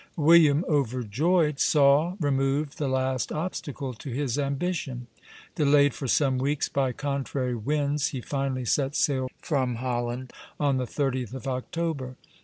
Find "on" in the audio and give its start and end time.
10.59-10.77